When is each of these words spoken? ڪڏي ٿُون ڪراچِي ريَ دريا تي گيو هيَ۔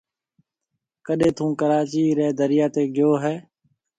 ڪڏي 1.05 1.29
ٿُون 1.37 1.49
ڪراچِي 1.59 2.03
ريَ 2.17 2.27
دريا 2.39 2.65
تي 2.73 2.83
گيو 2.95 3.11
هيَ۔ 3.23 3.33